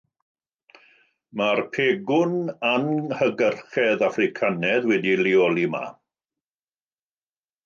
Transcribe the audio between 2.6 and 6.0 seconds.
Anhygyrchedd Affricanaidd wedi'i leoli yma.